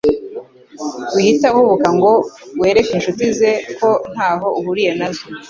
[1.13, 2.11] Wihita uhubuka ngo
[2.61, 5.25] wereke inshuti ze ko ntaho uhuriye nazo